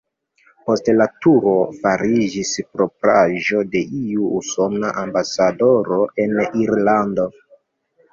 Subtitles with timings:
[0.67, 1.51] Poste la turo
[1.83, 6.35] fariĝis propraĵo de iu usona ambasadoro en
[6.65, 7.27] Irlando.